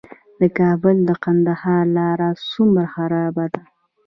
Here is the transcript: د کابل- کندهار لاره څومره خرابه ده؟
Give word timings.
د 0.39 0.41
کابل- 0.59 0.97
کندهار 1.23 1.83
لاره 1.97 2.29
څومره 2.51 2.85
خرابه 2.93 3.45
ده؟ 3.53 3.61